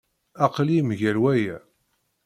[0.45, 1.57] Aql-iyi mgal waya.